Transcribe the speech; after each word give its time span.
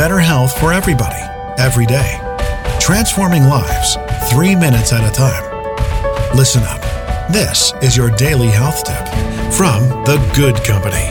better 0.00 0.18
health 0.18 0.58
for 0.58 0.72
everybody, 0.72 1.20
every 1.58 1.84
day. 1.84 2.18
Transforming 2.80 3.42
lives, 3.42 3.98
three 4.30 4.56
minutes 4.56 4.94
at 4.94 5.06
a 5.06 5.14
time. 5.14 5.44
Listen 6.34 6.62
up. 6.62 6.80
This 7.30 7.74
is 7.82 7.98
your 7.98 8.08
daily 8.12 8.46
health 8.46 8.82
tip 8.82 9.06
from 9.52 9.82
The 10.06 10.16
Good 10.34 10.56
Company. 10.64 11.04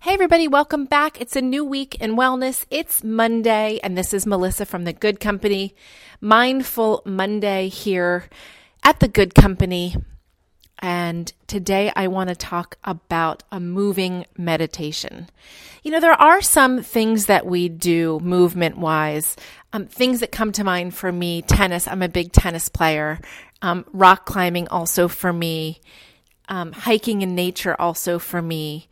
Hey, 0.00 0.14
everybody, 0.14 0.48
welcome 0.48 0.86
back. 0.86 1.20
It's 1.20 1.36
a 1.36 1.40
new 1.40 1.64
week 1.64 1.94
in 2.00 2.16
wellness. 2.16 2.66
It's 2.68 3.04
Monday, 3.04 3.78
and 3.84 3.96
this 3.96 4.12
is 4.12 4.26
Melissa 4.26 4.66
from 4.66 4.82
The 4.82 4.92
Good 4.92 5.20
Company. 5.20 5.76
Mindful 6.20 7.02
Monday 7.06 7.68
here 7.68 8.24
at 8.82 8.98
The 8.98 9.06
Good 9.06 9.36
Company. 9.36 9.94
And 10.82 11.32
today 11.46 11.92
I 11.94 12.08
want 12.08 12.28
to 12.28 12.34
talk 12.34 12.76
about 12.82 13.44
a 13.52 13.60
moving 13.60 14.26
meditation. 14.36 15.30
You 15.84 15.92
know, 15.92 16.00
there 16.00 16.20
are 16.20 16.42
some 16.42 16.82
things 16.82 17.26
that 17.26 17.46
we 17.46 17.68
do 17.68 18.18
movement 18.20 18.76
wise, 18.76 19.36
um, 19.72 19.86
things 19.86 20.18
that 20.20 20.32
come 20.32 20.50
to 20.52 20.64
mind 20.64 20.96
for 20.96 21.12
me. 21.12 21.42
Tennis, 21.42 21.86
I'm 21.86 22.02
a 22.02 22.08
big 22.08 22.32
tennis 22.32 22.68
player. 22.68 23.20
Um, 23.62 23.86
rock 23.92 24.26
climbing, 24.26 24.66
also 24.68 25.06
for 25.06 25.32
me. 25.32 25.80
Um, 26.48 26.72
hiking 26.72 27.22
in 27.22 27.36
nature, 27.36 27.80
also 27.80 28.18
for 28.18 28.42
me. 28.42 28.88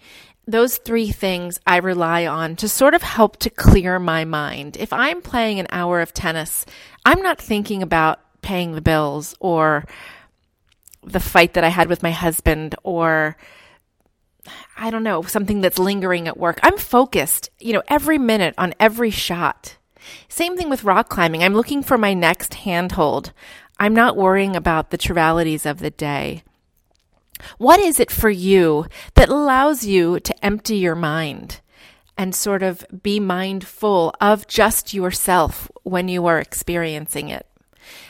Those 0.46 0.78
three 0.78 1.10
things 1.10 1.58
I 1.66 1.78
rely 1.78 2.24
on 2.24 2.54
to 2.56 2.68
sort 2.68 2.94
of 2.94 3.02
help 3.02 3.38
to 3.38 3.50
clear 3.50 3.98
my 3.98 4.24
mind. 4.24 4.76
If 4.76 4.92
I'm 4.92 5.22
playing 5.22 5.58
an 5.58 5.66
hour 5.70 6.00
of 6.00 6.14
tennis, 6.14 6.64
I'm 7.04 7.20
not 7.20 7.40
thinking 7.40 7.82
about 7.82 8.20
paying 8.42 8.72
the 8.72 8.80
bills 8.80 9.34
or 9.40 9.84
the 11.02 11.20
fight 11.20 11.54
that 11.54 11.64
I 11.64 11.68
had 11.68 11.88
with 11.88 12.02
my 12.02 12.10
husband 12.10 12.74
or 12.82 13.36
I 14.76 14.90
don't 14.90 15.02
know, 15.02 15.22
something 15.22 15.60
that's 15.60 15.78
lingering 15.78 16.26
at 16.26 16.38
work. 16.38 16.58
I'm 16.62 16.78
focused, 16.78 17.50
you 17.58 17.72
know, 17.72 17.82
every 17.88 18.18
minute 18.18 18.54
on 18.56 18.74
every 18.80 19.10
shot. 19.10 19.76
Same 20.28 20.56
thing 20.56 20.70
with 20.70 20.84
rock 20.84 21.08
climbing. 21.08 21.42
I'm 21.42 21.54
looking 21.54 21.82
for 21.82 21.98
my 21.98 22.14
next 22.14 22.54
handhold. 22.54 23.32
I'm 23.78 23.94
not 23.94 24.16
worrying 24.16 24.56
about 24.56 24.90
the 24.90 24.98
trivialities 24.98 25.66
of 25.66 25.78
the 25.78 25.90
day. 25.90 26.42
What 27.58 27.80
is 27.80 27.98
it 28.00 28.10
for 28.10 28.30
you 28.30 28.86
that 29.14 29.28
allows 29.28 29.84
you 29.84 30.20
to 30.20 30.44
empty 30.44 30.76
your 30.76 30.94
mind 30.94 31.60
and 32.16 32.34
sort 32.34 32.62
of 32.62 32.84
be 33.02 33.18
mindful 33.18 34.14
of 34.20 34.46
just 34.46 34.92
yourself 34.92 35.70
when 35.82 36.08
you 36.08 36.26
are 36.26 36.38
experiencing 36.38 37.28
it? 37.28 37.46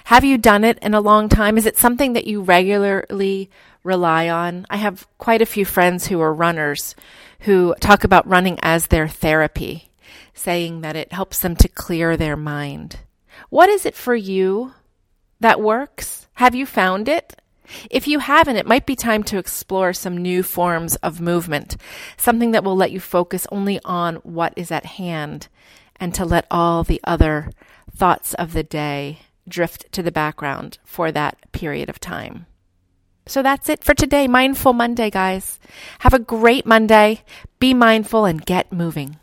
Have 0.04 0.24
you 0.24 0.38
done 0.38 0.64
it 0.64 0.78
in 0.80 0.94
a 0.94 1.00
long 1.00 1.28
time? 1.28 1.56
Is 1.56 1.66
it 1.66 1.78
something 1.78 2.14
that 2.14 2.26
you 2.26 2.42
regularly 2.42 3.50
rely 3.82 4.28
on? 4.28 4.66
I 4.68 4.76
have 4.76 5.06
quite 5.18 5.42
a 5.42 5.46
few 5.46 5.64
friends 5.64 6.06
who 6.06 6.20
are 6.20 6.34
runners 6.34 6.94
who 7.40 7.74
talk 7.80 8.04
about 8.04 8.26
running 8.26 8.58
as 8.62 8.86
their 8.86 9.08
therapy, 9.08 9.90
saying 10.34 10.82
that 10.82 10.96
it 10.96 11.12
helps 11.12 11.38
them 11.40 11.56
to 11.56 11.68
clear 11.68 12.16
their 12.16 12.36
mind. 12.36 12.98
What 13.48 13.68
is 13.68 13.86
it 13.86 13.94
for 13.94 14.14
you 14.14 14.74
that 15.40 15.60
works? 15.60 16.26
Have 16.34 16.54
you 16.54 16.66
found 16.66 17.08
it? 17.08 17.36
If 17.88 18.08
you 18.08 18.18
haven't, 18.18 18.56
it 18.56 18.66
might 18.66 18.84
be 18.84 18.96
time 18.96 19.22
to 19.24 19.38
explore 19.38 19.92
some 19.92 20.16
new 20.16 20.42
forms 20.42 20.96
of 20.96 21.20
movement, 21.20 21.76
something 22.16 22.50
that 22.50 22.64
will 22.64 22.76
let 22.76 22.90
you 22.90 23.00
focus 23.00 23.46
only 23.52 23.80
on 23.84 24.16
what 24.16 24.52
is 24.56 24.70
at 24.70 24.84
hand 24.84 25.48
and 25.96 26.14
to 26.14 26.24
let 26.24 26.46
all 26.50 26.82
the 26.82 27.00
other 27.04 27.50
thoughts 27.94 28.34
of 28.34 28.52
the 28.52 28.62
day 28.62 29.20
drift 29.50 29.92
to 29.92 30.02
the 30.02 30.12
background 30.12 30.78
for 30.84 31.12
that 31.12 31.36
period 31.52 31.88
of 31.90 32.00
time. 32.00 32.46
So 33.26 33.42
that's 33.42 33.68
it 33.68 33.84
for 33.84 33.94
today. 33.94 34.26
Mindful 34.26 34.72
Monday, 34.72 35.10
guys. 35.10 35.60
Have 36.00 36.14
a 36.14 36.18
great 36.18 36.66
Monday. 36.66 37.22
Be 37.58 37.74
mindful 37.74 38.24
and 38.24 38.44
get 38.44 38.72
moving. 38.72 39.18